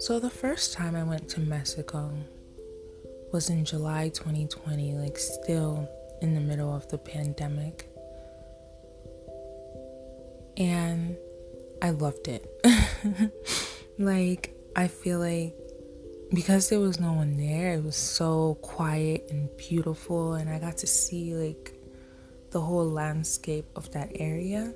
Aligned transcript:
So, 0.00 0.18
the 0.18 0.30
first 0.30 0.72
time 0.72 0.96
I 0.96 1.02
went 1.02 1.28
to 1.30 1.40
Mexico 1.40 2.10
was 3.32 3.50
in 3.50 3.66
July 3.66 4.08
2020, 4.08 4.94
like, 4.94 5.18
still 5.18 5.86
in 6.22 6.34
the 6.34 6.40
middle 6.40 6.74
of 6.74 6.88
the 6.88 6.96
pandemic. 6.96 7.86
And 10.56 11.18
I 11.82 11.90
loved 11.90 12.28
it. 12.28 12.50
like, 13.98 14.54
I 14.74 14.88
feel 14.88 15.18
like 15.18 15.54
because 16.32 16.70
there 16.70 16.80
was 16.80 16.98
no 16.98 17.12
one 17.12 17.36
there, 17.36 17.74
it 17.74 17.84
was 17.84 17.96
so 17.96 18.56
quiet 18.62 19.26
and 19.30 19.54
beautiful, 19.58 20.32
and 20.32 20.48
I 20.48 20.58
got 20.58 20.78
to 20.78 20.86
see 20.86 21.34
like 21.34 21.74
the 22.52 22.60
whole 22.62 22.88
landscape 22.88 23.66
of 23.76 23.90
that 23.92 24.12
area 24.14 24.72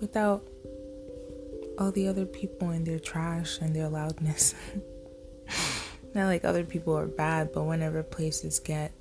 without 0.00 0.46
all 1.78 1.92
the 1.92 2.08
other 2.08 2.26
people 2.26 2.70
and 2.70 2.86
their 2.86 2.98
trash 2.98 3.58
and 3.60 3.74
their 3.74 3.88
loudness. 3.88 4.54
Not 6.14 6.26
like 6.26 6.44
other 6.44 6.64
people 6.64 6.96
are 6.96 7.06
bad, 7.06 7.52
but 7.52 7.64
whenever 7.64 8.02
places 8.02 8.58
get 8.58 8.92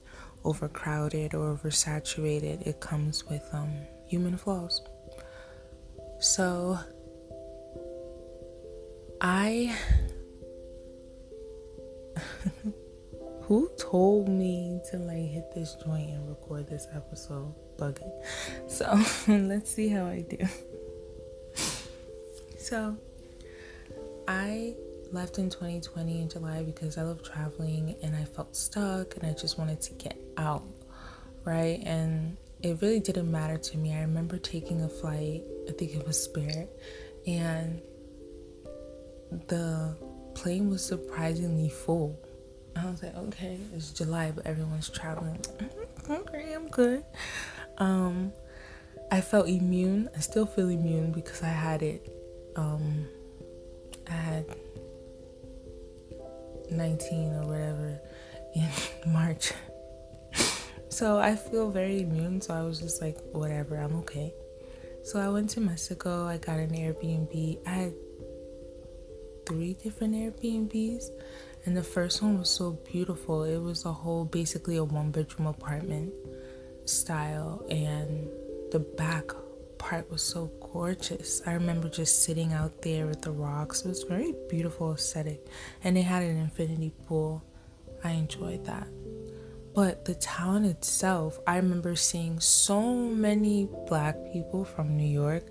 overcrowded 0.44 1.34
or 1.34 1.56
oversaturated, 1.56 2.68
it 2.68 2.80
comes 2.80 3.26
with 3.26 3.44
um, 3.54 3.72
human 4.06 4.38
flaws. 4.38 4.82
So 6.20 6.78
I 9.22 9.76
who 13.42 13.70
told 13.80 14.28
me 14.28 14.80
to 14.92 14.98
like 14.98 15.18
hit 15.18 15.54
this 15.54 15.76
joint 15.86 16.10
and 16.10 16.28
record 16.28 16.68
this 16.68 16.88
episode? 16.94 17.54
Bugging. 17.78 18.12
So 18.68 19.00
let's 19.32 19.70
see 19.72 19.88
how 19.90 20.06
I 20.06 20.22
do. 20.22 20.38
So 22.66 22.98
I 24.28 24.74
left 25.12 25.38
in 25.38 25.52
2020 25.52 26.22
in 26.22 26.30
July 26.30 26.64
because 26.64 26.98
I 26.98 27.04
love 27.04 27.22
traveling 27.22 27.96
and 28.02 28.16
I 28.16 28.24
felt 28.24 28.56
stuck 28.56 29.16
and 29.16 29.24
I 29.24 29.34
just 29.40 29.60
wanted 29.60 29.82
to 29.82 29.94
get 29.94 30.18
out, 30.38 30.64
right? 31.44 31.80
And 31.86 32.38
it 32.64 32.82
really 32.82 33.00
didn't 33.00 33.30
matter 33.30 33.60
to 33.60 33.78
me. 33.78 33.94
I 33.94 34.02
remember 34.02 34.40
taking 34.40 34.82
a 34.82 34.90
flight, 34.90 35.44
I 35.70 35.74
think 35.74 35.94
it 35.94 36.08
was 36.08 36.20
Spirit, 36.20 36.68
and 37.28 37.84
the 39.48 39.96
plane 40.34 40.68
was 40.68 40.84
surprisingly 40.84 41.70
full. 41.70 42.20
I 42.76 42.90
was 42.90 43.04
like, 43.04 43.16
okay, 43.16 43.60
it's 43.76 43.92
July, 43.92 44.32
but 44.32 44.48
everyone's 44.48 44.90
traveling. 44.90 45.40
okay, 46.10 46.54
I'm 46.54 46.68
good. 46.70 47.06
Um, 47.78 48.34
I 49.12 49.22
felt 49.22 49.48
immune. 49.48 50.10
I 50.18 50.20
still 50.20 50.48
feel 50.48 50.70
immune 50.70 51.12
because 51.12 51.44
I 51.44 51.50
had 51.50 51.84
it. 51.84 52.15
Um, 52.56 53.08
I 54.08 54.14
had 54.14 54.46
19 56.72 57.34
or 57.34 57.48
whatever 57.48 58.00
in 58.56 58.70
March. 59.12 59.52
so 60.90 61.18
I 61.18 61.36
feel 61.36 61.70
very 61.70 62.02
immune. 62.02 62.42
So 62.42 62.54
I 62.54 62.62
was 62.62 62.80
just 62.80 63.02
like, 63.02 63.18
whatever, 63.32 63.78
I'm 63.78 63.96
okay. 63.98 64.34
So 65.04 65.20
I 65.20 65.30
went 65.30 65.50
to 65.52 65.62
Mexico. 65.62 66.26
I 66.26 66.38
got 66.38 66.58
an 66.60 66.72
Airbnb. 66.72 67.60
I 67.68 67.70
had 67.70 67.94
three 69.46 69.74
different 69.74 70.16
Airbnbs, 70.16 71.10
and 71.66 71.78
the 71.78 71.84
first 71.84 72.22
one 72.24 72.40
was 72.40 72.50
so 72.50 72.72
beautiful. 72.92 73.44
It 73.44 73.60
was 73.60 73.86
a 73.86 73.94
whole, 73.94 74.26
basically 74.26 74.78
a 74.78 74.84
one 74.84 75.12
bedroom 75.12 75.48
apartment 75.48 76.14
style, 76.86 77.64
and 77.70 78.28
the 78.72 78.80
back 78.80 79.26
part 79.78 80.10
was 80.10 80.24
so 80.24 80.48
gorgeous. 80.76 81.42
I 81.48 81.54
remember 81.54 81.88
just 81.88 82.24
sitting 82.24 82.52
out 82.52 82.82
there 82.82 83.08
with 83.08 83.22
the 83.22 83.32
rocks. 83.32 83.86
It 83.86 83.88
was 83.88 84.04
very 84.04 84.36
beautiful 84.50 84.94
aesthetic, 84.94 85.48
and 85.86 85.96
they 85.96 86.02
had 86.02 86.22
an 86.22 86.36
infinity 86.36 86.92
pool. 87.08 87.42
I 88.04 88.12
enjoyed 88.12 88.66
that. 88.66 88.90
But 89.74 90.04
the 90.04 90.16
town 90.16 90.66
itself, 90.66 91.40
I 91.48 91.56
remember 91.56 91.96
seeing 91.96 92.42
so 92.42 92.94
many 92.94 93.70
black 93.88 94.18
people 94.34 94.66
from 94.66 94.98
New 94.98 95.08
York. 95.08 95.46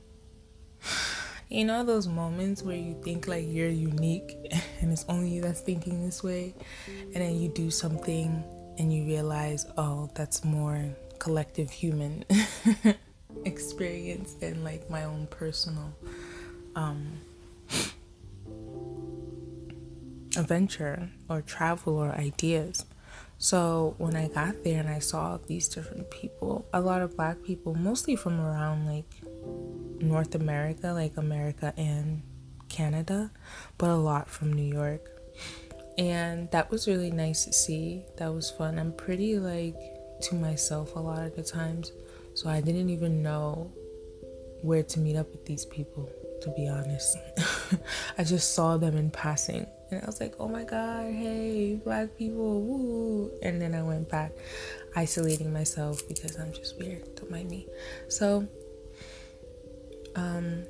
you 1.50 1.66
know 1.66 1.84
those 1.84 2.08
moments 2.08 2.62
where 2.62 2.78
you 2.78 2.98
think 3.04 3.28
like 3.28 3.44
you're 3.46 3.68
unique 3.68 4.38
and 4.80 4.90
it's 4.90 5.04
only 5.10 5.28
you 5.28 5.42
that's 5.42 5.60
thinking 5.60 6.02
this 6.02 6.22
way 6.22 6.54
and 6.86 7.16
then 7.16 7.36
you 7.38 7.48
do 7.48 7.70
something 7.70 8.42
and 8.78 8.92
you 8.92 9.04
realize 9.04 9.66
oh 9.76 10.10
that's 10.14 10.44
more 10.44 10.82
collective 11.18 11.70
human 11.70 12.24
experience 13.44 14.34
than 14.34 14.62
like 14.64 14.88
my 14.90 15.04
own 15.04 15.26
personal 15.28 15.94
um 16.76 17.06
adventure 20.36 21.10
or 21.28 21.40
travel 21.42 21.96
or 21.96 22.10
ideas 22.12 22.84
so 23.38 23.94
when 23.98 24.16
i 24.16 24.26
got 24.28 24.64
there 24.64 24.80
and 24.80 24.88
i 24.88 24.98
saw 24.98 25.38
these 25.46 25.68
different 25.68 26.10
people 26.10 26.66
a 26.72 26.80
lot 26.80 27.02
of 27.02 27.16
black 27.16 27.42
people 27.42 27.74
mostly 27.74 28.16
from 28.16 28.40
around 28.40 28.86
like 28.86 29.06
North 30.00 30.34
America, 30.34 30.92
like 30.92 31.16
America 31.16 31.72
and 31.76 32.22
Canada, 32.68 33.30
but 33.78 33.90
a 33.90 33.96
lot 33.96 34.28
from 34.28 34.52
New 34.52 34.62
York. 34.72 35.10
And 35.96 36.50
that 36.50 36.70
was 36.70 36.88
really 36.88 37.10
nice 37.10 37.44
to 37.44 37.52
see. 37.52 38.04
That 38.18 38.32
was 38.32 38.50
fun. 38.50 38.78
I'm 38.78 38.92
pretty 38.92 39.38
like 39.38 39.76
to 40.22 40.34
myself 40.34 40.94
a 40.96 41.00
lot 41.00 41.24
of 41.24 41.36
the 41.36 41.42
times, 41.42 41.92
so 42.34 42.48
I 42.48 42.60
didn't 42.60 42.90
even 42.90 43.22
know 43.22 43.72
where 44.62 44.82
to 44.82 44.98
meet 44.98 45.16
up 45.16 45.30
with 45.30 45.44
these 45.44 45.64
people, 45.66 46.10
to 46.42 46.50
be 46.50 46.68
honest. 46.68 47.16
I 48.18 48.24
just 48.24 48.54
saw 48.54 48.76
them 48.76 48.96
in 48.96 49.10
passing 49.10 49.66
and 49.90 50.02
I 50.02 50.06
was 50.06 50.20
like, 50.20 50.34
oh 50.40 50.48
my 50.48 50.64
god, 50.64 51.12
hey, 51.12 51.80
black 51.82 52.16
people, 52.16 52.62
woo. 52.62 53.30
And 53.42 53.60
then 53.60 53.74
I 53.74 53.82
went 53.82 54.08
back 54.08 54.32
isolating 54.96 55.52
myself 55.52 56.06
because 56.08 56.38
I'm 56.38 56.52
just 56.52 56.78
weird, 56.78 57.14
don't 57.14 57.30
mind 57.30 57.50
me. 57.50 57.66
So 58.08 58.48
um, 60.16 60.64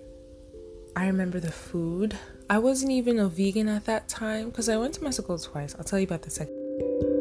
I 0.96 1.06
remember 1.06 1.40
the 1.40 1.52
food. 1.52 2.18
I 2.50 2.58
wasn't 2.58 2.92
even 2.92 3.18
a 3.18 3.28
vegan 3.28 3.68
at 3.68 3.86
that 3.86 4.08
time 4.08 4.50
because 4.50 4.68
I 4.68 4.76
went 4.76 4.94
to 4.94 5.04
Mexico 5.04 5.38
twice. 5.38 5.74
I'll 5.76 5.84
tell 5.84 5.98
you 5.98 6.06
about 6.06 6.22
the 6.22 6.30
second. 6.30 7.13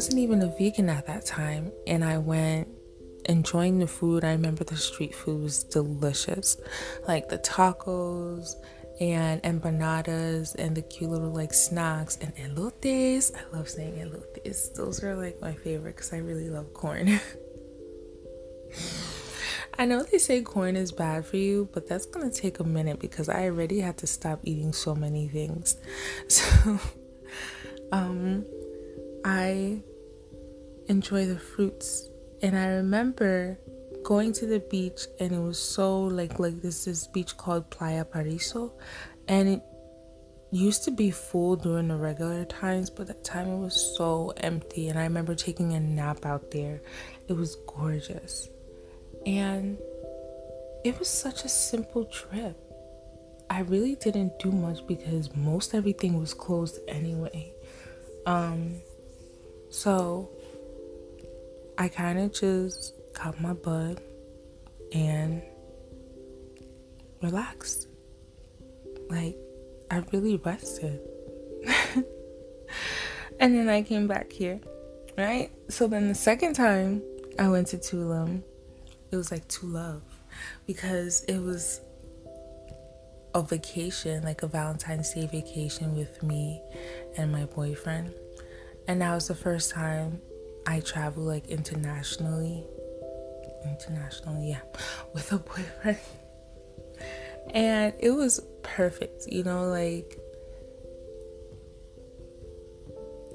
Wasn't 0.00 0.18
even 0.18 0.40
a 0.40 0.46
vegan 0.46 0.88
at 0.88 1.06
that 1.06 1.26
time, 1.26 1.70
and 1.86 2.02
I 2.02 2.16
went 2.16 2.68
enjoying 3.26 3.80
the 3.80 3.86
food. 3.86 4.24
I 4.24 4.30
remember 4.30 4.64
the 4.64 4.78
street 4.78 5.14
food 5.14 5.42
was 5.42 5.62
delicious, 5.62 6.56
like 7.06 7.28
the 7.28 7.36
tacos 7.36 8.54
and 8.98 9.42
empanadas 9.42 10.54
and 10.54 10.74
the 10.74 10.80
cute 10.80 11.10
little 11.10 11.34
like 11.34 11.52
snacks 11.52 12.16
and 12.22 12.34
elotes. 12.36 13.30
I 13.36 13.42
love 13.54 13.68
saying 13.68 13.96
elotes. 13.96 14.72
Those 14.72 15.04
are 15.04 15.14
like 15.16 15.38
my 15.42 15.52
favorite 15.52 15.96
because 15.96 16.14
I 16.14 16.16
really 16.16 16.48
love 16.48 16.72
corn. 16.72 17.20
I 19.78 19.84
know 19.84 20.02
they 20.02 20.16
say 20.16 20.40
corn 20.40 20.76
is 20.76 20.92
bad 20.92 21.26
for 21.26 21.36
you, 21.36 21.68
but 21.74 21.86
that's 21.86 22.06
gonna 22.06 22.30
take 22.30 22.58
a 22.58 22.64
minute 22.64 23.00
because 23.00 23.28
I 23.28 23.44
already 23.44 23.80
had 23.80 23.98
to 23.98 24.06
stop 24.06 24.40
eating 24.44 24.72
so 24.72 24.94
many 24.94 25.28
things. 25.28 25.76
So, 26.28 26.78
um, 27.92 28.46
I 29.24 29.82
enjoy 30.90 31.24
the 31.24 31.38
fruits, 31.38 32.10
and 32.42 32.58
I 32.58 32.66
remember 32.66 33.58
going 34.02 34.32
to 34.32 34.46
the 34.46 34.60
beach 34.60 35.02
and 35.18 35.32
it 35.32 35.38
was 35.38 35.58
so 35.58 36.02
like 36.02 36.38
like 36.38 36.60
this 36.62 36.84
this 36.86 37.06
beach 37.06 37.36
called 37.36 37.70
Playa 37.70 38.04
Paraiso 38.04 38.72
and 39.28 39.48
it 39.48 39.62
used 40.50 40.84
to 40.84 40.90
be 40.90 41.10
full 41.10 41.54
during 41.54 41.88
the 41.88 41.96
regular 41.96 42.44
times 42.44 42.90
but 42.90 43.06
that 43.06 43.22
time 43.22 43.48
it 43.48 43.58
was 43.58 43.96
so 43.96 44.32
empty 44.38 44.88
and 44.88 44.98
I 44.98 45.02
remember 45.02 45.34
taking 45.34 45.74
a 45.74 45.80
nap 45.80 46.26
out 46.26 46.50
there. 46.50 46.80
It 47.28 47.34
was 47.34 47.56
gorgeous. 47.66 48.48
And 49.26 49.78
it 50.82 50.98
was 50.98 51.08
such 51.08 51.44
a 51.44 51.48
simple 51.48 52.06
trip. 52.06 52.56
I 53.50 53.60
really 53.60 53.96
didn't 53.96 54.38
do 54.38 54.50
much 54.50 54.86
because 54.86 55.34
most 55.36 55.74
everything 55.74 56.18
was 56.18 56.32
closed 56.34 56.78
anyway. 56.88 57.52
Um 58.26 58.80
so 59.68 60.30
I 61.80 61.88
kind 61.88 62.18
of 62.18 62.34
just 62.34 62.92
caught 63.14 63.40
my 63.40 63.54
butt 63.54 64.02
and 64.92 65.40
relaxed. 67.22 67.88
Like, 69.08 69.38
I 69.90 70.04
really 70.12 70.36
rested. 70.36 71.00
and 73.40 73.54
then 73.54 73.70
I 73.70 73.80
came 73.80 74.06
back 74.06 74.30
here, 74.30 74.60
right? 75.16 75.50
So 75.70 75.86
then 75.86 76.08
the 76.08 76.14
second 76.14 76.52
time 76.52 77.02
I 77.38 77.48
went 77.48 77.68
to 77.68 77.78
Tulum, 77.78 78.42
it 79.10 79.16
was 79.16 79.30
like 79.30 79.48
to 79.48 79.66
love 79.66 80.02
because 80.66 81.24
it 81.24 81.38
was 81.38 81.80
a 83.34 83.40
vacation, 83.40 84.22
like 84.22 84.42
a 84.42 84.48
Valentine's 84.48 85.14
Day 85.14 85.26
vacation 85.26 85.96
with 85.96 86.22
me 86.22 86.60
and 87.16 87.32
my 87.32 87.46
boyfriend. 87.46 88.12
And 88.86 89.00
that 89.00 89.14
was 89.14 89.28
the 89.28 89.34
first 89.34 89.70
time 89.70 90.20
I 90.66 90.80
travel 90.80 91.24
like 91.24 91.46
internationally 91.48 92.64
internationally, 93.64 94.50
yeah, 94.50 94.60
with 95.14 95.32
a 95.32 95.38
boyfriend. 95.38 95.98
And 97.52 97.94
it 97.98 98.10
was 98.10 98.40
perfect, 98.62 99.26
you 99.26 99.42
know, 99.42 99.66
like 99.68 100.18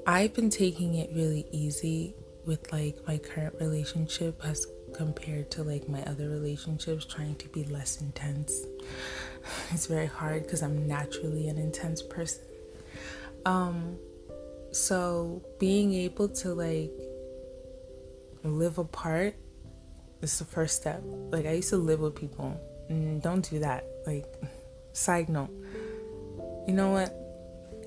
I've 0.08 0.34
been 0.34 0.50
taking 0.50 0.96
it 0.96 1.10
really 1.14 1.48
easy 1.52 2.16
with 2.46 2.72
like 2.72 2.96
my 3.08 3.18
current 3.18 3.56
relationship 3.60 4.40
as 4.46 4.68
compared 4.94 5.50
to 5.52 5.64
like 5.64 5.90
my 5.90 6.02
other 6.04 6.30
relationships, 6.30 7.06
trying 7.06 7.36
to 7.36 7.50
be 7.50 7.64
less 7.66 8.02
intense. 8.02 8.66
It's 9.72 9.86
very 9.86 10.08
hard 10.08 10.44
because 10.44 10.64
I'm 10.64 10.88
naturally 10.88 11.50
an 11.50 11.58
intense 11.58 12.02
person. 12.02 12.42
Um, 13.46 13.98
so 14.72 15.44
being 15.60 15.94
able 15.94 16.30
to 16.30 16.54
like 16.54 16.92
live 18.46 18.78
apart 18.78 19.36
is 20.22 20.40
the 20.40 20.46
first 20.46 20.78
step. 20.78 21.02
Like 21.04 21.46
I 21.46 21.54
used 21.54 21.70
to 21.70 21.78
live 21.78 22.00
with 22.00 22.16
people. 22.16 22.60
Don't 23.22 23.48
do 23.50 23.60
that. 23.60 23.86
Like 24.06 24.26
side 24.94 25.30
note. 25.30 25.52
You 26.68 26.74
know 26.74 26.92
what? 26.92 27.14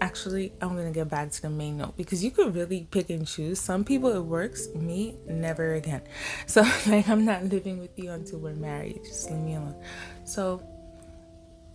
Actually, 0.01 0.53
I'm 0.61 0.77
gonna 0.77 0.93
get 0.93 1.09
back 1.09 1.33
to 1.33 1.43
the 1.43 1.51
main 1.51 1.79
note 1.79 1.97
because 1.97 2.23
you 2.23 2.31
could 2.31 2.55
really 2.55 2.87
pick 2.91 3.11
and 3.11 3.27
choose. 3.27 3.61
Some 3.61 3.85
people 3.85 4.15
it 4.15 4.21
works, 4.23 4.69
me 4.75 5.17
never 5.27 5.75
again. 5.75 6.03
So 6.47 6.63
like 6.87 7.09
I'm 7.09 7.25
not 7.25 7.45
living 7.45 7.79
with 7.81 7.99
you 7.99 8.11
until 8.11 8.39
we're 8.39 8.55
married. 8.55 9.01
Just 9.05 9.31
leave 9.31 9.41
me 9.41 9.55
alone. 9.55 9.83
So 10.25 10.63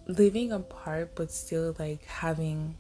living 0.08 0.52
apart 0.52 1.16
but 1.16 1.32
still 1.32 1.74
like 1.80 2.04
having 2.06 2.76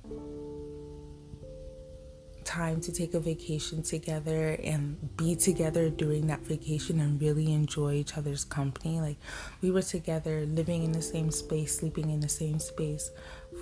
time 2.53 2.79
to 2.79 2.91
take 2.91 3.15
a 3.15 3.19
vacation 3.19 3.81
together 3.81 4.59
and 4.63 5.17
be 5.17 5.35
together 5.35 5.89
during 5.89 6.27
that 6.27 6.41
vacation 6.41 6.99
and 6.99 7.19
really 7.19 7.51
enjoy 7.51 7.93
each 7.93 8.15
other's 8.15 8.43
company. 8.43 9.01
Like 9.01 9.17
we 9.61 9.71
were 9.71 9.81
together, 9.81 10.45
living 10.45 10.83
in 10.83 10.91
the 10.91 11.01
same 11.01 11.31
space, 11.31 11.79
sleeping 11.79 12.11
in 12.11 12.19
the 12.19 12.29
same 12.29 12.59
space 12.59 13.09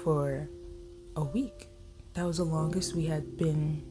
for 0.03 0.49
a 1.15 1.23
week. 1.23 1.69
That 2.15 2.25
was 2.25 2.37
the 2.37 2.43
longest 2.43 2.93
we 2.93 3.05
had 3.05 3.37
been 3.37 3.81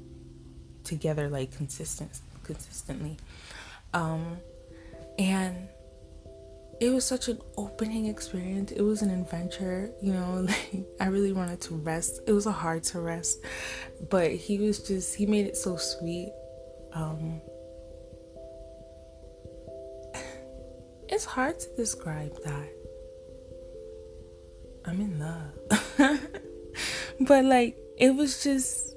together 0.85 1.31
like 1.31 1.57
consistent 1.57 2.21
consistently. 2.45 3.17
Um 3.95 4.37
and 5.19 5.69
it 6.81 6.89
was 6.89 7.05
such 7.05 7.29
an 7.29 7.39
opening 7.59 8.07
experience. 8.07 8.73
It 8.73 8.81
was 8.81 9.03
an 9.03 9.11
adventure, 9.11 9.93
you 10.01 10.15
know, 10.15 10.41
like 10.49 10.87
I 10.99 11.07
really 11.07 11.33
wanted 11.33 11.61
to 11.63 11.75
rest. 11.77 12.21
It 12.27 12.33
was 12.33 12.47
a 12.47 12.53
hard 12.53 12.83
to 12.85 13.01
rest, 13.01 13.45
but 14.09 14.33
he 14.33 14.59
was 14.59 14.81
just 14.81 15.15
he 15.15 15.27
made 15.27 15.47
it 15.47 15.57
so 15.57 15.77
sweet. 15.77 16.33
Um 16.95 17.43
It's 21.09 21.25
hard 21.25 21.59
to 21.61 21.69
describe 21.77 22.35
that. 22.45 22.69
I'm 24.87 25.01
in 25.01 25.19
love. 25.19 25.53
but 27.21 27.45
like 27.45 27.77
it 27.99 28.15
was 28.15 28.43
just 28.43 28.97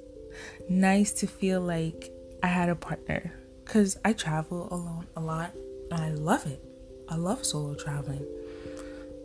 nice 0.70 1.12
to 1.12 1.26
feel 1.26 1.60
like 1.60 2.10
I 2.42 2.46
had 2.46 2.70
a 2.70 2.74
partner 2.74 3.38
cuz 3.66 3.98
I 4.04 4.14
travel 4.14 4.68
alone 4.72 5.06
a 5.16 5.20
lot 5.20 5.52
and 5.90 6.00
I 6.02 6.10
love 6.12 6.46
it. 6.46 6.62
I 7.08 7.16
love 7.16 7.44
solo 7.44 7.74
traveling. 7.74 8.26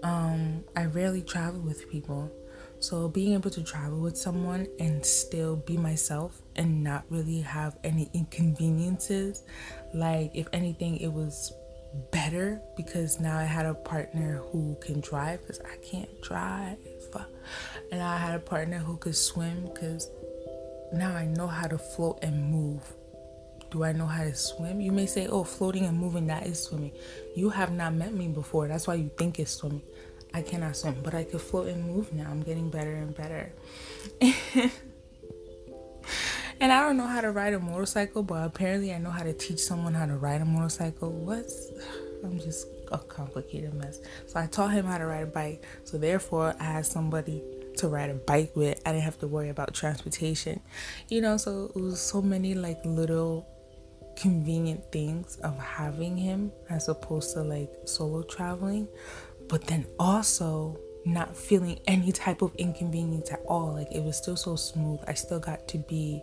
Um, 0.04 0.64
I 0.76 0.86
rarely 0.86 1.22
travel 1.22 1.60
with 1.62 1.90
people. 1.90 2.32
So 2.80 3.10
being 3.10 3.34
able 3.34 3.50
to 3.52 3.64
travel 3.64 4.00
with 4.00 4.18
someone 4.18 4.68
and 4.80 5.06
still 5.06 5.58
be 5.58 5.76
myself 5.76 6.42
and 6.56 6.84
not 6.84 7.04
really 7.10 7.42
have 7.42 7.78
any 7.84 8.10
inconveniences, 8.14 9.44
like 9.94 10.32
if 10.34 10.48
anything, 10.54 10.98
it 10.98 11.12
was 11.12 11.52
better 12.12 12.62
because 12.78 13.20
now 13.20 13.38
I 13.38 13.44
had 13.44 13.66
a 13.66 13.74
partner 13.74 14.42
who 14.52 14.78
can 14.82 15.02
drive 15.02 15.42
because 15.42 15.60
I 15.62 15.76
can't 15.78 16.10
drive, 16.22 16.78
and 17.92 18.02
I 18.02 18.18
had 18.18 18.36
a 18.36 18.40
partner 18.40 18.78
who 18.78 18.98
could 18.98 19.16
swim 19.16 19.70
because 19.74 20.10
now 20.94 21.16
I 21.16 21.26
know 21.26 21.48
how 21.48 21.68
to 21.68 21.78
float 21.78 22.20
and 22.22 22.52
move 22.52 22.94
do 23.72 23.84
I 23.84 23.92
know 23.92 24.06
how 24.06 24.24
to 24.24 24.36
swim? 24.36 24.82
You 24.82 24.92
may 24.92 25.06
say, 25.06 25.28
oh, 25.28 25.44
floating 25.44 25.86
and 25.86 25.98
moving, 25.98 26.28
that 26.28 26.46
is 26.46 26.64
swimming. 26.64 26.92
You 27.36 27.50
have 27.50 27.72
not 27.72 27.94
met 27.94 28.14
me 28.14 28.28
before. 28.28 28.68
That's 28.68 28.88
why 28.88 28.96
you 28.96 29.12
think 29.18 29.40
it's 29.40 29.52
swimming. 29.52 29.84
I 30.34 30.42
cannot 30.42 30.76
swim, 30.76 30.96
but 31.04 31.14
I 31.14 31.24
can 31.24 31.40
float 31.40 31.68
and 31.68 31.86
move 31.86 32.14
now. 32.14 32.30
I'm 32.30 32.42
getting 32.42 32.70
better 32.70 32.94
and 32.94 33.16
better. 33.16 33.52
and 36.60 36.72
I 36.72 36.82
don't 36.82 36.98
know 36.98 37.08
how 37.08 37.22
to 37.22 37.32
ride 37.32 37.54
a 37.54 37.60
motorcycle, 37.60 38.24
but 38.24 38.46
apparently 38.46 38.94
I 38.94 39.00
know 39.00 39.12
how 39.12 39.24
to 39.24 39.34
teach 39.34 39.60
someone 39.60 39.94
how 39.94 40.06
to 40.06 40.16
ride 40.16 40.42
a 40.42 40.46
motorcycle. 40.46 41.12
What's 41.12 41.72
I'm 42.24 42.40
just 42.40 42.68
a 42.92 42.98
complicated 42.98 43.74
mess. 43.74 44.02
So 44.28 44.40
I 44.40 44.48
taught 44.48 44.72
him 44.72 44.86
how 44.86 44.98
to 44.98 45.06
ride 45.06 45.24
a 45.24 45.28
bike. 45.28 45.64
So 45.84 45.98
therefore 45.98 46.56
I 46.60 46.64
had 46.64 46.86
somebody 46.86 47.42
to 47.78 47.88
ride 47.88 48.10
a 48.10 48.16
bike 48.16 48.56
with. 48.56 48.80
I 48.86 48.92
didn't 48.92 49.06
have 49.06 49.20
to 49.20 49.28
worry 49.28 49.50
about 49.50 49.74
transportation. 49.74 50.60
You 51.08 51.22
know, 51.22 51.38
so 51.38 51.72
it 51.76 51.80
was 51.80 52.00
so 52.00 52.22
many 52.22 52.54
like 52.54 52.80
little 52.84 53.48
convenient 54.20 54.92
things 54.92 55.38
of 55.44 55.58
having 55.58 56.18
him 56.18 56.52
as 56.70 56.90
opposed 56.90 57.34
to 57.34 57.42
like 57.42 57.72
solo 57.86 58.22
traveling, 58.24 58.88
but 59.48 59.66
then 59.66 59.86
also 60.00 60.78
not 61.06 61.36
feeling 61.36 61.80
any 61.88 62.12
type 62.12 62.42
of 62.42 62.54
inconvenience 62.56 63.32
at 63.32 63.42
all. 63.48 63.74
Like 63.74 63.92
it 63.92 64.04
was 64.04 64.18
still 64.18 64.36
so 64.36 64.56
smooth. 64.56 65.00
I 65.08 65.14
still 65.14 65.40
got 65.40 65.68
to 65.70 65.78
be 65.78 66.22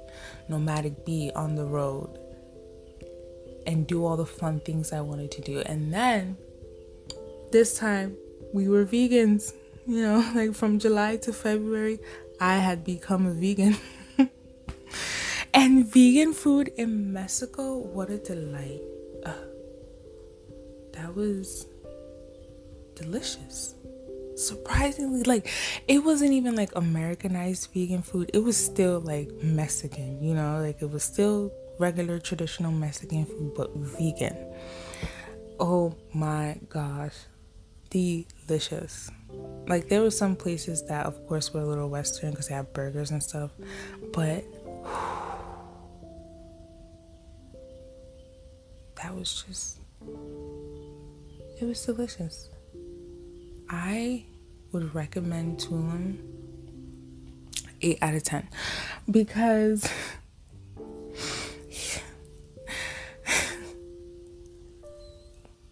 nomadic 0.48 1.04
bee 1.04 1.30
on 1.34 1.54
the 1.54 1.64
road 1.64 2.18
and 3.66 3.86
do 3.86 4.04
all 4.04 4.16
the 4.16 4.26
fun 4.26 4.60
things 4.60 4.92
I 4.92 5.00
wanted 5.00 5.30
to 5.32 5.40
do. 5.40 5.60
And 5.60 5.92
then 5.92 6.36
this 7.50 7.78
time 7.78 8.16
we 8.52 8.68
were 8.68 8.84
vegans, 8.84 9.52
you 9.86 10.02
know, 10.02 10.30
like 10.34 10.54
from 10.54 10.78
July 10.78 11.16
to 11.18 11.32
February, 11.32 11.98
I 12.40 12.56
had 12.56 12.84
become 12.84 13.26
a 13.26 13.32
vegan. 13.32 13.76
And 15.56 15.86
vegan 15.86 16.34
food 16.34 16.70
in 16.76 17.14
Mexico, 17.14 17.78
what 17.78 18.10
a 18.10 18.18
delight. 18.18 18.82
Uh, 19.24 19.32
that 20.92 21.16
was 21.16 21.66
delicious. 22.94 23.74
Surprisingly, 24.36 25.22
like 25.22 25.48
it 25.88 26.04
wasn't 26.04 26.32
even 26.32 26.56
like 26.56 26.76
Americanized 26.76 27.70
vegan 27.72 28.02
food. 28.02 28.30
It 28.34 28.40
was 28.40 28.54
still 28.54 29.00
like 29.00 29.32
Mexican, 29.42 30.22
you 30.22 30.34
know, 30.34 30.60
like 30.60 30.82
it 30.82 30.90
was 30.90 31.02
still 31.02 31.50
regular 31.78 32.18
traditional 32.18 32.70
Mexican 32.70 33.24
food, 33.24 33.54
but 33.56 33.74
vegan. 33.74 34.36
Oh 35.58 35.96
my 36.12 36.60
gosh, 36.68 37.14
delicious. 37.88 39.10
Like 39.66 39.88
there 39.88 40.02
were 40.02 40.10
some 40.10 40.36
places 40.36 40.84
that, 40.88 41.06
of 41.06 41.26
course, 41.26 41.54
were 41.54 41.62
a 41.62 41.66
little 41.66 41.88
Western 41.88 42.32
because 42.32 42.48
they 42.48 42.54
have 42.54 42.74
burgers 42.74 43.10
and 43.10 43.22
stuff, 43.22 43.52
but 44.12 44.44
was 49.16 49.44
just 49.46 49.78
it 51.58 51.64
was 51.64 51.84
delicious. 51.84 52.50
I 53.68 54.24
would 54.72 54.94
recommend 54.94 55.58
Tulum 55.58 56.18
8 57.80 57.98
out 58.02 58.14
of 58.14 58.22
10 58.22 58.48
because 59.10 59.90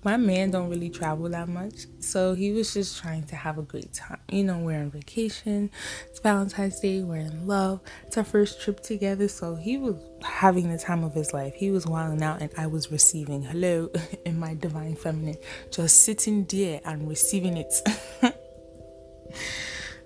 my 0.04 0.16
man 0.16 0.50
don't 0.50 0.68
really 0.68 0.90
travel 0.90 1.28
that 1.28 1.49
much 1.49 1.87
so 1.99 2.34
he 2.34 2.52
was 2.52 2.73
just 2.75 3.00
trying 3.00 3.23
to 3.25 3.37
have 3.37 3.58
a 3.58 3.62
great 3.62 3.92
time 3.92 4.20
you 4.30 4.44
know 4.44 4.58
we're 4.58 4.78
on 4.78 4.90
vacation 4.90 5.70
it's 6.06 6.20
valentine's 6.20 6.78
day 6.80 7.02
we're 7.02 7.16
in 7.16 7.46
love 7.46 7.80
it's 8.06 8.16
our 8.16 8.25
first 8.25 8.61
trip 8.61 8.80
together 8.80 9.28
so 9.28 9.54
he 9.54 9.76
was 9.76 9.96
having 10.25 10.70
the 10.70 10.78
time 10.78 11.04
of 11.04 11.12
his 11.12 11.32
life. 11.34 11.54
He 11.54 11.70
was 11.70 11.87
wilding 11.87 12.23
out 12.23 12.40
and 12.40 12.50
i 12.56 12.66
was 12.66 12.90
receiving 12.90 13.42
hello 13.42 13.90
in 14.25 14.38
my 14.38 14.54
divine 14.54 14.96
feminine 14.96 15.37
just 15.70 16.02
sitting 16.02 16.44
there 16.46 16.80
and 16.84 17.08
receiving 17.08 17.56
it. 17.58 17.75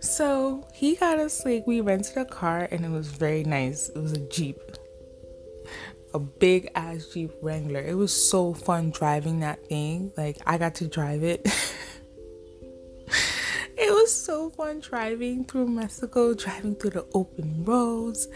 So 0.00 0.66
he 0.72 0.94
got 0.94 1.18
us 1.18 1.44
like 1.44 1.66
we 1.66 1.80
rented 1.80 2.16
a 2.16 2.24
car 2.24 2.68
and 2.70 2.84
it 2.84 2.90
was 2.90 3.08
very 3.08 3.44
nice. 3.44 3.88
It 3.88 3.98
was 3.98 4.12
a 4.12 4.28
jeep 4.28 4.58
a 6.14 6.18
big 6.18 6.70
ass 6.74 7.06
Jeep 7.12 7.32
Wrangler. 7.42 7.80
It 7.80 7.96
was 7.96 8.12
so 8.12 8.54
fun 8.54 8.90
driving 8.90 9.40
that 9.40 9.66
thing. 9.66 10.12
Like 10.16 10.38
I 10.46 10.58
got 10.58 10.74
to 10.76 10.88
drive 10.88 11.22
it. 11.22 11.42
it 13.76 13.92
was 13.92 14.12
so 14.12 14.50
fun 14.50 14.80
driving 14.80 15.44
through 15.44 15.68
Mexico, 15.68 16.34
driving 16.34 16.74
through 16.76 16.90
the 16.90 17.06
open 17.14 17.64
roads. 17.64 18.28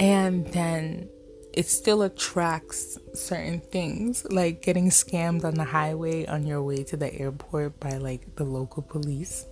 And 0.00 0.46
then 0.48 1.08
it 1.52 1.66
still 1.66 2.02
attracts 2.02 2.98
certain 3.14 3.60
things 3.60 4.24
like 4.30 4.62
getting 4.62 4.88
scammed 4.88 5.44
on 5.44 5.54
the 5.54 5.64
highway 5.64 6.24
on 6.26 6.46
your 6.46 6.62
way 6.62 6.82
to 6.84 6.96
the 6.96 7.12
airport 7.14 7.78
by 7.78 7.98
like 7.98 8.36
the 8.36 8.44
local 8.44 8.82
police. 8.82 9.46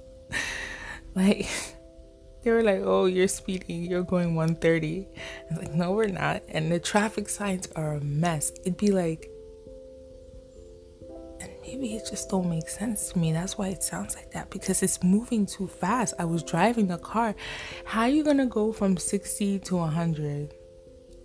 like 1.15 1.49
they 2.43 2.51
were 2.51 2.63
like, 2.63 2.81
"Oh, 2.83 3.07
you're 3.07 3.29
speeding. 3.29 3.85
You're 3.85 4.03
going 4.03 4.35
130." 4.35 5.09
I 5.51 5.55
was 5.55 5.59
like, 5.63 5.75
"No, 5.75 5.93
we're 5.93 6.07
not." 6.09 6.43
And 6.49 6.71
the 6.71 6.79
traffic 6.79 7.29
signs 7.29 7.69
are 7.77 7.95
a 7.95 8.01
mess. 8.01 8.53
It'd 8.61 8.77
be 8.77 8.91
like, 8.91 9.31
and 11.41 11.51
maybe 11.63 11.95
it 11.95 12.07
just 12.09 12.29
don't 12.29 12.49
make 12.49 12.69
sense 12.69 13.11
to 13.11 13.19
me. 13.19 13.33
That's 13.33 13.57
why 13.57 13.69
it 13.69 13.83
sounds 13.83 14.15
like 14.15 14.31
that 14.33 14.51
because 14.51 14.83
it's 14.83 15.03
moving 15.03 15.47
too 15.47 15.67
fast. 15.67 16.15
I 16.19 16.25
was 16.25 16.43
driving 16.43 16.87
the 16.89 16.99
car. 16.99 17.35
How 17.85 18.03
are 18.03 18.09
you 18.09 18.23
gonna 18.25 18.47
go 18.47 18.73
from 18.73 18.97
60 18.97 19.59
to 19.61 19.77
100 19.77 20.55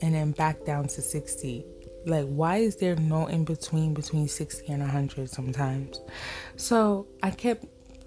and 0.01 0.15
then 0.15 0.31
back 0.31 0.65
down 0.65 0.87
to 0.87 1.01
60? 1.01 1.65
Like, 2.05 2.27
why 2.27 2.57
is 2.57 2.75
there 2.75 2.95
no 2.95 3.25
in 3.27 3.45
between 3.45 3.93
between 3.93 4.27
60 4.27 4.67
and 4.67 4.81
100 4.81 5.29
sometimes? 5.29 6.01
So 6.55 7.07
I 7.23 7.31
kept 7.31 7.65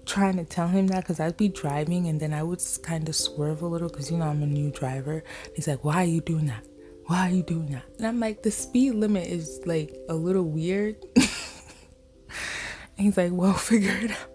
trying 0.09 0.37
to 0.37 0.43
tell 0.43 0.67
him 0.67 0.87
that 0.87 1.03
because 1.03 1.19
I'd 1.19 1.37
be 1.37 1.47
driving 1.47 2.07
and 2.07 2.19
then 2.19 2.33
I 2.33 2.41
would 2.41 2.61
kind 2.81 3.07
of 3.07 3.15
swerve 3.15 3.61
a 3.61 3.67
little 3.67 3.87
because 3.87 4.09
you 4.09 4.17
know 4.17 4.25
I'm 4.25 4.41
a 4.41 4.47
new 4.47 4.71
driver. 4.71 5.23
He's 5.55 5.67
like, 5.67 5.83
Why 5.83 5.97
are 5.97 6.05
you 6.05 6.21
doing 6.21 6.47
that? 6.47 6.65
Why 7.05 7.29
are 7.29 7.33
you 7.33 7.43
doing 7.43 7.71
that? 7.71 7.83
And 7.97 8.07
I'm 8.07 8.19
like, 8.19 8.41
The 8.41 8.51
speed 8.51 8.95
limit 8.95 9.27
is 9.27 9.61
like 9.65 9.95
a 10.09 10.15
little 10.15 10.43
weird. 10.43 10.97
he's 12.97 13.17
like, 13.17 13.31
Well, 13.31 13.53
figure 13.69 13.95
it 14.01 14.11
out. 14.11 14.17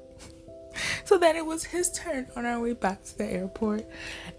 So 1.05 1.19
then 1.19 1.37
it 1.37 1.45
was 1.45 1.65
his 1.65 1.93
turn 1.93 2.29
on 2.35 2.47
our 2.47 2.59
way 2.59 2.73
back 2.73 3.05
to 3.05 3.19
the 3.19 3.27
airport. 3.27 3.87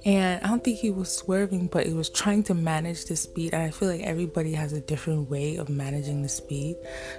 And 0.04 0.44
I 0.44 0.48
don't 0.48 0.63
think 0.63 0.80
he 0.80 0.89
was 0.89 1.15
swerving, 1.15 1.68
but 1.68 1.86
he 1.86 1.94
was 1.94 2.10
trying 2.10 2.42
to 2.44 2.56
manage 2.56 3.06
the 3.06 3.15
speed. 3.15 3.54
And 3.54 3.62
I 3.62 3.70
feel 3.70 3.88
like 3.88 4.01
everybody 4.01 4.54
has 4.54 4.74
a 4.74 4.82
different 4.82 5.30
way 5.30 5.58
of 5.58 5.70
managing 5.70 6.24
the 6.24 6.27
speed. 6.27 6.75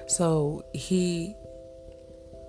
So 0.08 0.64
he 0.74 1.36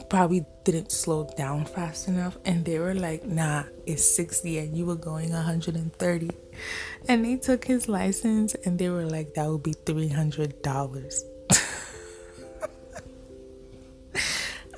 probably 0.09 0.45
didn't 0.63 0.91
slow 0.91 1.29
down 1.37 1.65
fast 1.65 2.07
enough 2.07 2.37
and 2.45 2.65
they 2.65 2.79
were 2.79 2.93
like 2.93 3.25
nah 3.25 3.63
it's 3.85 4.15
60 4.15 4.59
and 4.59 4.77
you 4.77 4.85
were 4.85 4.95
going 4.95 5.31
130 5.31 6.29
and 7.07 7.25
they 7.25 7.35
took 7.35 7.65
his 7.65 7.89
license 7.89 8.55
and 8.65 8.79
they 8.79 8.89
were 8.89 9.05
like 9.05 9.33
that 9.33 9.49
would 9.49 9.63
be 9.63 9.73
$300 9.73 11.23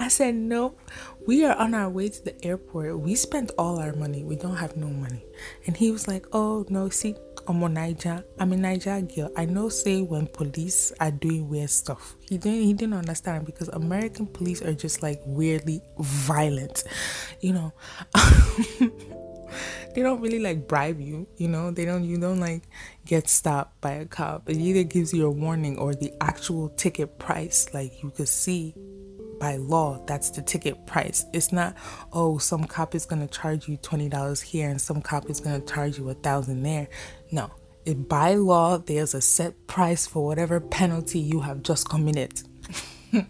I 0.02 0.08
said 0.08 0.36
nope. 0.36 0.80
We 1.28 1.44
are 1.46 1.56
on 1.56 1.74
our 1.74 1.90
way 1.90 2.08
to 2.08 2.24
the 2.24 2.46
airport. 2.46 2.98
We 3.00 3.16
spent 3.16 3.52
all 3.58 3.80
our 3.80 3.92
money. 3.94 4.24
We 4.24 4.38
don't 4.38 4.56
have 4.56 4.78
no 4.78 4.88
money. 4.88 5.26
And 5.68 5.76
he 5.76 5.92
was 5.92 6.08
like 6.08 6.26
oh 6.32 6.66
no 6.70 6.88
see 6.90 7.16
I'm 7.50 7.64
a 7.64 7.68
Naija. 7.68 8.24
I'm 8.38 8.54
a 8.54 8.56
Naija 8.56 9.16
girl. 9.16 9.32
I 9.36 9.46
know 9.46 9.70
say 9.70 10.04
when 10.04 10.28
police 10.28 10.94
are 11.00 11.10
doing 11.10 11.50
weird 11.50 11.72
stuff. 11.72 12.16
He 12.30 12.38
didn't 12.38 12.62
he 12.62 12.74
didn't 12.74 12.94
understand 12.94 13.48
because 13.48 13.70
American 13.70 14.28
police 14.28 14.62
are 14.62 14.74
just 14.76 15.02
like 15.02 15.20
weirdly 15.26 15.82
violent. 15.98 16.84
You 17.42 17.54
know. 17.54 17.74
they 19.96 20.04
don't 20.04 20.22
really 20.22 20.38
like 20.38 20.68
bribe 20.68 21.02
you, 21.02 21.28
you 21.38 21.48
know. 21.48 21.72
They 21.72 21.86
don't 21.86 22.04
you 22.04 22.20
don't 22.20 22.40
like 22.40 22.62
get 23.08 23.28
stopped 23.28 23.82
by 23.82 23.94
a 23.94 24.06
cop. 24.06 24.48
It 24.48 24.58
either 24.58 24.84
gives 24.84 25.12
you 25.12 25.26
a 25.26 25.32
warning 25.32 25.80
or 25.80 25.96
the 25.96 26.14
actual 26.22 26.70
ticket 26.70 27.18
price. 27.18 27.66
Like 27.74 28.04
you 28.04 28.12
could 28.12 28.30
see 28.30 28.76
by 29.40 29.56
law, 29.56 30.04
that's 30.06 30.30
the 30.30 30.42
ticket 30.42 30.86
price. 30.86 31.26
It's 31.34 31.52
not, 31.52 31.76
oh, 32.14 32.38
some 32.38 32.66
cop 32.66 32.94
is 32.94 33.06
gonna 33.06 33.28
charge 33.28 33.68
you 33.68 33.78
twenty 33.78 34.10
dollars 34.10 34.42
here 34.42 34.70
and 34.70 34.80
some 34.80 35.02
cop 35.02 35.30
is 35.30 35.40
gonna 35.40 35.62
charge 35.62 35.98
you 35.98 36.10
a 36.10 36.14
thousand 36.14 36.64
there. 36.64 36.88
No. 37.32 37.52
It, 37.86 38.10
by 38.10 38.36
law, 38.36 38.78
there's 38.78 39.14
a 39.14 39.22
set 39.22 39.66
price 39.68 40.06
for 40.06 40.26
whatever 40.26 40.60
penalty 40.60 41.20
you 41.20 41.40
have 41.40 41.64
just 41.64 41.90
committed. 41.90 42.42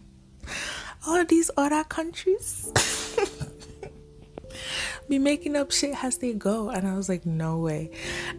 All 1.08 1.24
these 1.24 1.52
other 1.56 1.84
countries 1.84 2.72
be 5.08 5.20
making 5.20 5.56
up 5.56 5.72
shit 5.72 6.04
as 6.04 6.18
they 6.18 6.34
go. 6.34 6.70
And 6.70 6.88
I 6.88 6.96
was 6.96 7.08
like, 7.08 7.26
no 7.26 7.58
way. 7.60 7.92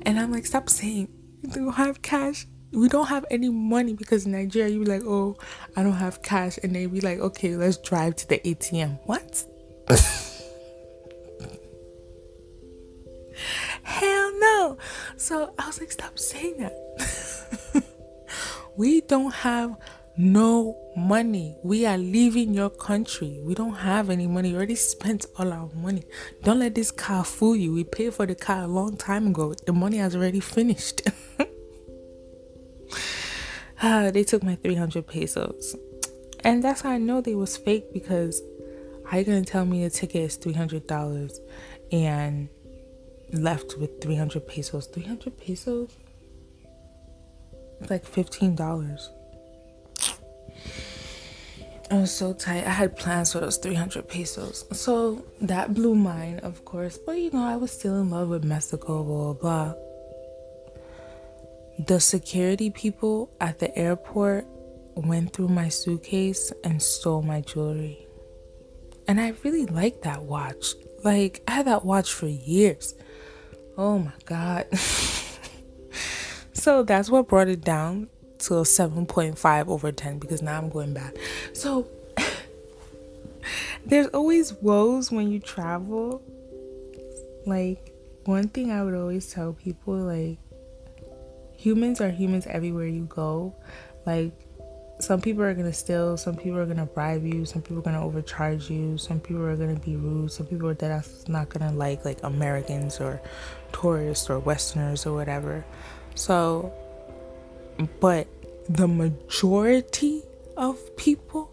And 0.03 0.19
I'm 0.19 0.33
like, 0.33 0.47
stop 0.47 0.69
saying 0.69 1.09
you 1.43 1.51
don't 1.51 1.73
have 1.73 2.03
cash 2.03 2.47
we 2.73 2.89
don't 2.89 3.07
have 3.07 3.25
any 3.31 3.49
money 3.49 3.95
because 3.95 4.27
in 4.27 4.33
Nigeria 4.33 4.69
you 4.73 4.81
be 4.81 4.87
like, 4.87 5.03
oh, 5.05 5.37
I 5.77 5.83
don't 5.83 5.95
have 5.95 6.23
cash, 6.23 6.59
and 6.63 6.75
they 6.75 6.87
be 6.87 7.01
like, 7.01 7.19
okay, 7.19 7.57
let's 7.57 7.77
drive 7.79 8.17
to 8.17 8.29
the 8.29 8.39
ATM. 8.39 8.99
What? 9.05 9.45
Hell 13.83 14.33
no. 14.39 14.79
So 15.17 15.53
I 15.59 15.67
was 15.67 15.81
like, 15.81 15.91
stop 15.93 16.19
saying 16.19 16.59
that. 16.59 17.85
we 18.77 19.01
don't 19.01 19.33
have 19.33 19.77
no 20.17 20.77
money. 20.97 21.57
We 21.65 21.87
are 21.87 21.99
leaving 21.99 22.55
your 22.55 22.71
country. 22.71 23.41
We 23.43 23.55
don't 23.55 23.75
have 23.75 24.11
any 24.11 24.27
money. 24.27 24.51
We 24.51 24.57
already 24.57 24.75
spent 24.75 25.27
all 25.37 25.53
our 25.53 25.71
money. 25.75 26.05
Don't 26.45 26.59
let 26.59 26.75
this 26.75 26.91
car 26.91 27.25
fool 27.25 27.57
you. 27.57 27.73
We 27.73 27.85
paid 27.85 28.15
for 28.15 28.27
the 28.27 28.35
car 28.35 28.65
a 28.65 28.69
long 28.69 28.97
time 28.97 29.29
ago. 29.29 29.55
The 29.67 29.73
money 29.73 29.97
has 29.97 30.15
already 30.15 30.41
finished. 30.41 31.03
They 34.13 34.25
took 34.25 34.43
my 34.43 34.57
300 34.57 35.07
pesos. 35.07 35.77
And 36.45 36.63
that's 36.63 36.83
how 36.83 36.91
I 36.91 36.99
know 36.99 37.21
they 37.21 37.35
was 37.35 37.57
fake 37.57 37.93
because 37.93 38.43
how 39.07 39.19
you 39.19 39.25
gonna 39.25 39.45
tell 39.45 39.65
me 39.65 39.85
the 39.85 39.91
ticket 39.91 40.23
is 40.23 40.39
$300 40.39 41.39
and 41.93 42.49
left 43.33 43.77
with 43.79 44.01
300 44.03 44.47
pesos? 44.47 44.87
300 44.87 45.39
pesos? 45.39 45.91
like 47.89 48.05
$15. 48.05 49.09
I 51.91 51.97
was 51.97 52.15
so 52.15 52.33
tight. 52.33 52.67
I 52.67 52.71
had 52.71 52.97
plans 52.97 53.33
for 53.33 53.41
those 53.41 53.57
300 53.57 54.07
pesos. 54.07 54.65
So 54.73 55.25
that 55.41 55.75
blew 55.75 55.95
mine, 55.95 56.41
of 56.41 56.65
course. 56.65 56.99
But 56.99 57.19
you 57.19 57.31
know, 57.31 57.43
I 57.43 57.57
was 57.57 57.73
still 57.73 58.01
in 58.01 58.11
love 58.11 58.29
with 58.29 58.45
Mexico, 58.45 59.03
blah, 59.03 59.33
blah, 59.33 59.73
blah 59.73 59.90
the 61.87 61.99
security 61.99 62.69
people 62.71 63.31
at 63.41 63.59
the 63.59 63.77
airport 63.79 64.47
went 64.95 65.33
through 65.33 65.49
my 65.49 65.69
suitcase 65.69 66.53
and 66.63 66.83
stole 66.83 67.23
my 67.23 67.41
jewelry. 67.41 68.07
And 69.09 69.21
I 69.21 69.33
really 69.43 69.67
like 69.67 70.03
that 70.03 70.23
watch. 70.23 70.75
Like, 71.05 71.43
I 71.49 71.53
had 71.53 71.67
that 71.67 71.85
watch 71.85 72.13
for 72.13 72.27
years. 72.27 72.95
Oh 73.79 73.99
my 73.99 74.13
God. 74.27 74.67
so 76.53 76.83
that's 76.83 77.09
what 77.09 77.29
brought 77.29 77.49
it 77.49 77.63
down 77.63 78.09
to 78.41 78.57
a 78.57 78.63
7.5 78.63 79.69
over 79.69 79.91
10 79.91 80.19
because 80.19 80.43
now 80.43 80.59
I'm 80.59 80.69
going 80.69 80.93
back. 80.93 81.15
So 81.55 81.89
there's 83.87 84.09
always 84.09 84.53
woes 84.53 85.11
when 85.11 85.31
you 85.31 85.41
travel. 85.41 86.23
Like, 87.47 87.95
one 88.25 88.49
thing 88.49 88.71
I 88.71 88.85
would 88.85 88.95
always 88.95 89.33
tell 89.33 89.55
people, 89.55 89.95
like, 89.95 90.39
humans 91.61 92.01
are 92.01 92.11
humans 92.11 92.47
everywhere 92.47 92.87
you 92.87 93.05
go. 93.05 93.55
Like 94.07 94.33
some 94.99 95.21
people 95.21 95.43
are 95.43 95.53
gonna 95.53 95.75
steal, 95.75 96.17
some 96.17 96.35
people 96.35 96.59
are 96.59 96.65
gonna 96.65 96.87
bribe 96.87 97.25
you, 97.25 97.45
some 97.45 97.61
people 97.61 97.81
are 97.81 97.83
gonna 97.83 98.05
overcharge 98.05 98.71
you, 98.71 98.97
some 98.97 99.21
people 99.21 99.43
are 99.43 99.57
gonna 99.57 99.79
be 99.79 99.97
rude, 99.97 100.33
some 100.33 100.47
people 100.47 100.69
are 100.69 100.75
that 100.75 101.07
not 101.29 101.51
gonna 101.51 101.73
like 101.73 102.05
like 102.07 102.23
Americans 102.23 102.99
or 102.99 103.21
tourists 103.73 104.31
or 104.31 104.39
Westerners 104.39 105.05
or 105.05 105.15
whatever. 105.15 105.65
So, 106.15 106.73
but 108.01 108.27
the 108.71 108.89
majority 108.89 110.23
of 110.57 110.97
people, 110.97 111.53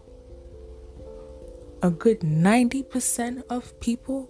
a 1.82 1.90
good 1.90 2.20
90% 2.20 3.42
of 3.50 3.78
people, 3.80 4.28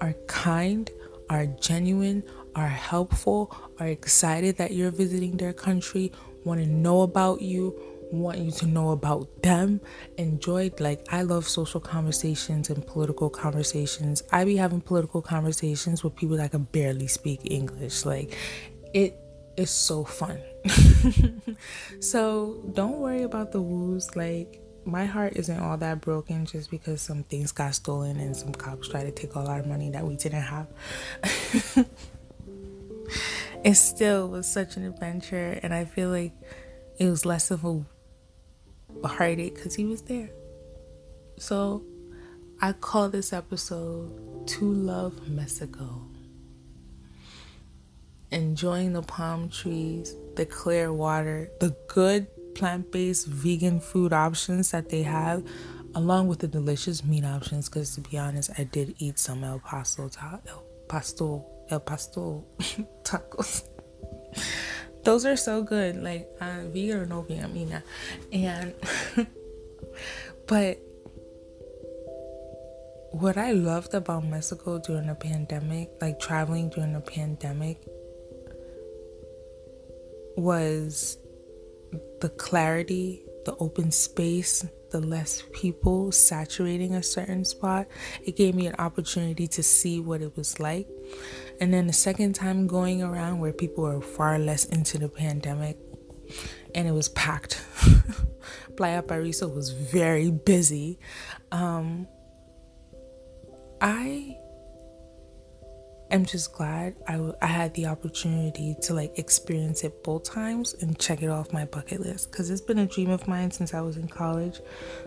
are 0.00 0.14
kind, 0.26 0.90
are 1.30 1.46
genuine, 1.46 2.22
are 2.56 2.68
helpful, 2.68 3.54
are 3.78 3.86
excited 3.86 4.56
that 4.56 4.72
you're 4.72 4.90
visiting 4.90 5.36
their 5.36 5.52
country, 5.52 6.10
want 6.44 6.58
to 6.58 6.66
know 6.66 7.02
about 7.02 7.42
you, 7.42 7.78
want 8.10 8.38
you 8.38 8.50
to 8.50 8.66
know 8.66 8.90
about 8.90 9.42
them. 9.42 9.80
Enjoyed, 10.16 10.80
like, 10.80 11.06
I 11.12 11.22
love 11.22 11.46
social 11.46 11.80
conversations 11.80 12.70
and 12.70 12.84
political 12.86 13.28
conversations. 13.28 14.22
I 14.32 14.44
be 14.44 14.56
having 14.56 14.80
political 14.80 15.20
conversations 15.20 16.02
with 16.02 16.16
people 16.16 16.38
that 16.38 16.52
can 16.52 16.64
barely 16.64 17.08
speak 17.08 17.40
English. 17.44 18.06
Like, 18.06 18.36
it 18.94 19.18
is 19.56 19.70
so 19.70 20.04
fun. 20.04 20.40
so, 22.00 22.62
don't 22.72 22.98
worry 22.98 23.22
about 23.22 23.52
the 23.52 23.60
woos. 23.60 24.16
Like, 24.16 24.62
my 24.86 25.04
heart 25.04 25.34
isn't 25.36 25.58
all 25.58 25.76
that 25.76 26.00
broken 26.00 26.46
just 26.46 26.70
because 26.70 27.02
some 27.02 27.24
things 27.24 27.52
got 27.52 27.74
stolen 27.74 28.18
and 28.18 28.36
some 28.36 28.52
cops 28.52 28.88
tried 28.88 29.04
to 29.04 29.10
take 29.10 29.36
all 29.36 29.48
our 29.48 29.64
money 29.64 29.90
that 29.90 30.06
we 30.06 30.16
didn't 30.16 30.42
have. 30.42 30.68
it 33.66 33.74
still 33.74 34.28
was 34.28 34.46
such 34.46 34.76
an 34.76 34.84
adventure, 34.84 35.58
and 35.60 35.74
I 35.74 35.86
feel 35.86 36.10
like 36.10 36.32
it 36.98 37.06
was 37.06 37.26
less 37.26 37.50
of 37.50 37.64
a, 37.64 37.84
heartache 39.08 39.56
because 39.56 39.74
he 39.74 39.84
was 39.84 40.02
there. 40.02 40.30
So 41.36 41.82
I 42.60 42.72
call 42.72 43.08
this 43.08 43.32
episode 43.32 44.46
To 44.46 44.72
Love 44.72 45.28
Mexico. 45.28 46.02
Enjoying 48.30 48.92
the 48.92 49.02
palm 49.02 49.48
trees, 49.48 50.14
the 50.36 50.46
clear 50.46 50.92
water, 50.92 51.50
the 51.58 51.76
good 51.88 52.28
plant 52.54 52.92
based 52.92 53.26
vegan 53.26 53.80
food 53.80 54.12
options 54.12 54.70
that 54.70 54.90
they 54.90 55.02
have, 55.02 55.44
along 55.96 56.28
with 56.28 56.38
the 56.38 56.48
delicious 56.48 57.04
meat 57.04 57.24
options. 57.24 57.68
Because 57.68 57.96
to 57.96 58.00
be 58.00 58.16
honest, 58.16 58.50
I 58.56 58.62
did 58.62 58.94
eat 58.98 59.18
some 59.18 59.42
El 59.42 59.58
Paso, 59.58 60.04
El 60.04 60.62
El 61.70 61.80
Pastor 61.80 62.42
tacos. 63.02 63.64
Those 65.04 65.24
are 65.24 65.36
so 65.36 65.62
good. 65.62 66.02
Like 66.02 66.28
uh, 66.40 66.62
vegan 66.72 66.98
or 66.98 67.06
no 67.06 67.22
vegan, 67.22 67.82
and 68.32 68.74
But 70.46 70.78
what 73.10 73.36
I 73.36 73.52
loved 73.52 73.94
about 73.94 74.24
Mexico 74.24 74.78
during 74.78 75.08
the 75.08 75.14
pandemic, 75.14 75.90
like 76.00 76.20
traveling 76.20 76.68
during 76.68 76.92
the 76.92 77.00
pandemic, 77.00 77.78
was 80.36 81.18
the 82.20 82.28
clarity, 82.28 83.24
the 83.44 83.56
open 83.56 83.90
space, 83.90 84.64
the 84.90 85.00
less 85.00 85.42
people 85.52 86.12
saturating 86.12 86.94
a 86.94 87.02
certain 87.02 87.44
spot. 87.44 87.86
It 88.22 88.36
gave 88.36 88.54
me 88.54 88.66
an 88.66 88.74
opportunity 88.78 89.46
to 89.48 89.62
see 89.62 90.00
what 90.00 90.22
it 90.22 90.36
was 90.36 90.60
like. 90.60 90.88
And 91.60 91.72
then 91.72 91.86
the 91.86 91.92
second 91.92 92.34
time 92.34 92.66
going 92.66 93.02
around 93.02 93.40
where 93.40 93.52
people 93.52 93.84
were 93.84 94.00
far 94.00 94.38
less 94.38 94.64
into 94.64 94.98
the 94.98 95.08
pandemic 95.08 95.78
and 96.74 96.86
it 96.86 96.92
was 96.92 97.08
packed. 97.10 97.62
Playa 98.76 99.02
Paraiso 99.02 99.52
was 99.52 99.70
very 99.70 100.30
busy. 100.30 100.98
Um, 101.50 102.06
I 103.80 104.36
am 106.16 106.24
just 106.24 106.52
glad 106.52 106.96
I, 107.06 107.20
I 107.40 107.46
had 107.46 107.72
the 107.74 107.86
opportunity 107.86 108.74
to 108.82 108.94
like 108.94 109.16
experience 109.18 109.84
it 109.84 110.02
both 110.02 110.24
times 110.24 110.74
and 110.80 110.98
check 110.98 111.22
it 111.22 111.28
off 111.28 111.52
my 111.52 111.64
bucket 111.64 112.00
list 112.00 112.32
because 112.32 112.50
it's 112.50 112.60
been 112.60 112.78
a 112.78 112.86
dream 112.86 113.10
of 113.10 113.28
mine 113.28 113.52
since 113.52 113.72
I 113.72 113.80
was 113.82 113.96
in 113.96 114.08
college. 114.08 114.60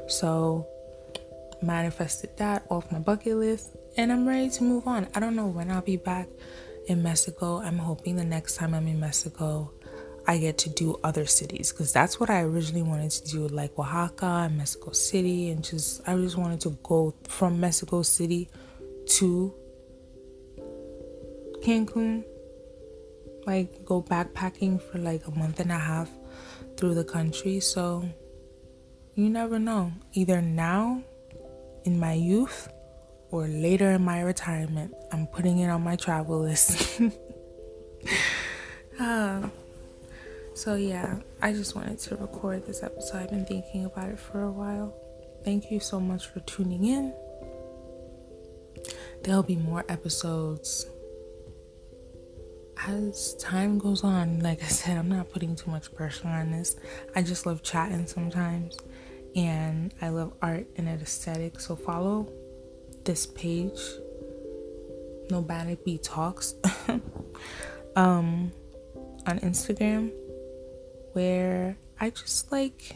So, 0.08 0.66
manifested 1.62 2.38
that 2.38 2.66
off 2.70 2.90
my 2.92 3.00
bucket 3.00 3.36
list 3.36 3.76
and 3.98 4.12
I'm 4.14 4.26
ready 4.26 4.50
to 4.52 4.64
move 4.64 4.88
on. 4.88 5.08
I 5.14 5.20
don't 5.20 5.36
know 5.36 5.48
when 5.48 5.70
I'll 5.70 5.82
be 5.82 5.98
back 5.98 6.30
in 6.88 7.04
Mexico. 7.04 7.60
I'm 7.60 7.78
hoping 7.78 8.16
the 8.16 8.24
next 8.24 8.56
time 8.56 8.74
I'm 8.74 8.88
in 8.88 9.00
Mexico, 9.00 9.74
I 10.28 10.38
get 10.38 10.58
to 10.60 10.70
do 10.70 11.00
other 11.04 11.26
cities 11.26 11.72
because 11.72 11.92
that's 11.92 12.20
what 12.20 12.30
I 12.30 12.42
originally 12.42 12.84
wanted 12.84 13.12
to 13.12 13.28
do, 13.30 13.48
like 13.48 13.78
Oaxaca 13.78 14.46
and 14.46 14.58
Mexico 14.58 14.92
City, 14.92 15.50
and 15.50 15.64
just 15.64 16.08
I 16.08 16.16
just 16.16 16.38
wanted 16.38 16.62
to 16.62 16.78
go 16.84 17.16
from 17.28 17.60
Mexico 17.60 18.04
City 18.04 18.50
to 19.18 19.54
Cancun, 21.62 22.24
like 23.46 23.86
go 23.86 24.02
backpacking 24.02 24.82
for 24.82 24.98
like 24.98 25.26
a 25.28 25.32
month 25.32 25.60
and 25.60 25.72
a 25.72 25.78
half 25.78 26.10
through 26.78 26.96
the 26.96 27.04
country. 27.04 27.60
So 27.60 28.08
you 29.16 29.30
never 29.30 29.60
know. 29.60 29.92
Either 30.14 30.42
now 30.42 31.04
in 31.84 32.00
my 32.00 32.14
youth 32.14 32.70
or 33.32 33.48
later 33.48 33.92
in 33.92 34.04
my 34.04 34.22
retirement, 34.22 34.94
I'm 35.12 35.28
putting 35.28 35.60
it 35.60 35.70
on 35.70 35.84
my 35.84 35.96
travel 35.96 36.40
list. 36.40 37.02
uh, 39.00 39.42
so, 40.54 40.76
yeah, 40.76 41.20
I 41.42 41.52
just 41.52 41.76
wanted 41.76 42.00
to 42.00 42.16
record 42.16 42.66
this 42.66 42.82
episode. 42.82 43.24
I've 43.24 43.30
been 43.30 43.46
thinking 43.46 43.86
about 43.86 44.10
it 44.10 44.20
for 44.20 44.44
a 44.44 44.52
while. 44.52 44.96
Thank 45.44 45.70
you 45.72 45.80
so 45.80 46.00
much 46.00 46.28
for 46.28 46.40
tuning 46.42 46.86
in. 46.86 47.14
There'll 49.24 49.44
be 49.44 49.58
more 49.58 49.84
episodes 49.90 50.86
as 52.88 53.36
time 53.36 53.78
goes 53.78 54.04
on, 54.04 54.40
like 54.40 54.64
I 54.64 54.68
said, 54.68 54.98
I'm 54.98 55.10
not 55.10 55.30
putting 55.30 55.56
too 55.56 55.70
much 55.70 55.94
pressure 55.94 56.28
on 56.28 56.52
this. 56.52 56.76
I 57.16 57.22
just 57.22 57.46
love 57.46 57.62
chatting 57.62 58.08
sometimes, 58.08 58.78
and 59.36 59.94
I 60.02 60.10
love 60.10 60.34
art 60.42 60.68
and 60.78 60.88
aesthetic. 60.88 61.60
So 61.60 61.76
follow 61.76 62.32
this 63.04 63.26
page, 63.26 63.80
No 65.30 65.42
Nomadic 65.42 65.84
Bee 65.84 65.98
Talks, 65.98 66.56
um, 67.96 68.52
on 69.28 69.40
Instagram, 69.40 70.12
where 71.14 71.78
I 72.00 72.12
just 72.12 72.52
like 72.52 72.96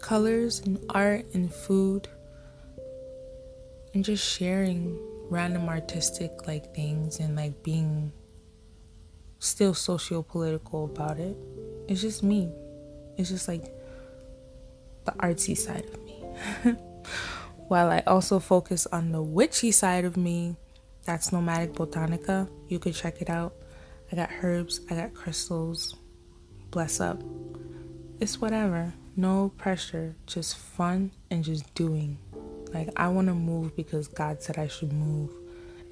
colors 0.00 0.60
and 0.60 0.78
art 0.90 1.24
and 1.34 1.52
food, 1.52 2.08
and 3.94 4.04
just 4.04 4.24
sharing 4.24 4.98
random 5.30 5.68
artistic 5.68 6.46
like 6.46 6.74
things 6.74 7.20
and 7.20 7.36
like 7.36 7.62
being 7.62 8.12
still 9.40 9.74
socio-political 9.74 10.84
about 10.84 11.18
it. 11.18 11.36
It's 11.88 12.00
just 12.00 12.22
me. 12.22 12.52
It's 13.16 13.30
just 13.30 13.48
like 13.48 13.64
the 15.04 15.12
artsy 15.12 15.56
side 15.56 15.84
of 15.86 16.04
me. 16.04 16.22
While 17.68 17.90
I 17.90 18.02
also 18.06 18.38
focus 18.38 18.86
on 18.86 19.12
the 19.12 19.22
witchy 19.22 19.72
side 19.72 20.04
of 20.04 20.16
me, 20.16 20.56
that's 21.04 21.32
Nomadic 21.32 21.72
Botanica. 21.72 22.48
You 22.68 22.78
could 22.78 22.94
check 22.94 23.20
it 23.20 23.30
out. 23.30 23.54
I 24.12 24.16
got 24.16 24.30
herbs, 24.42 24.80
I 24.90 24.94
got 24.94 25.14
crystals. 25.14 25.96
Bless 26.70 27.00
up. 27.00 27.22
It's 28.20 28.40
whatever. 28.40 28.92
No 29.16 29.52
pressure, 29.56 30.14
just 30.26 30.56
fun 30.56 31.12
and 31.30 31.42
just 31.42 31.74
doing. 31.74 32.18
Like, 32.72 32.90
I 32.96 33.08
want 33.08 33.28
to 33.28 33.34
move 33.34 33.74
because 33.74 34.06
God 34.06 34.42
said 34.42 34.58
I 34.58 34.68
should 34.68 34.92
move 34.92 35.32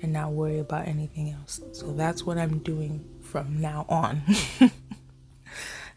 and 0.02 0.12
not 0.12 0.32
worry 0.32 0.58
about 0.58 0.86
anything 0.86 1.30
else. 1.30 1.60
So 1.72 1.92
that's 1.92 2.24
what 2.24 2.38
I'm 2.38 2.58
doing 2.58 3.04
from 3.22 3.60
now 3.60 3.86
on. 3.88 4.22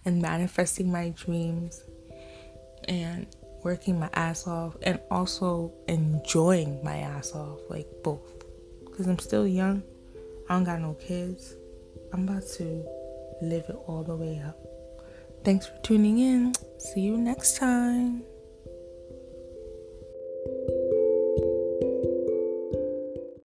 and 0.05 0.21
manifesting 0.21 0.91
my 0.91 1.09
dreams 1.09 1.83
and 2.87 3.27
working 3.63 3.99
my 3.99 4.09
ass 4.13 4.47
off 4.47 4.75
and 4.81 4.99
also 5.11 5.71
enjoying 5.87 6.83
my 6.83 6.97
ass 6.97 7.33
off, 7.33 7.59
like 7.69 7.87
both. 8.03 8.43
Because 8.85 9.07
I'm 9.07 9.19
still 9.19 9.47
young, 9.47 9.83
I 10.49 10.55
don't 10.55 10.63
got 10.63 10.79
no 10.81 10.93
kids. 10.95 11.55
I'm 12.13 12.27
about 12.27 12.43
to 12.57 12.85
live 13.41 13.65
it 13.69 13.77
all 13.87 14.03
the 14.03 14.15
way 14.15 14.41
up. 14.45 14.57
Thanks 15.43 15.67
for 15.67 15.77
tuning 15.81 16.19
in. 16.19 16.53
See 16.77 17.01
you 17.01 17.17
next 17.17 17.57
time. 17.57 18.23